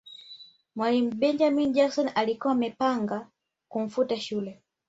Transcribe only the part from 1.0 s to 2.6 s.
benjamin jackson alikuwa